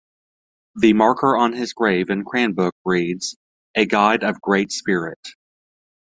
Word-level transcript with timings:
The 0.77 0.93
marker 0.93 1.37
on 1.37 1.53
his 1.53 1.73
grave 1.73 2.09
in 2.09 2.25
Cranbrook 2.25 2.73
reads 2.83 3.37
"A 3.75 3.85
guide 3.85 4.23
of 4.23 4.41
great 4.41 4.71
spirit". 4.71 5.19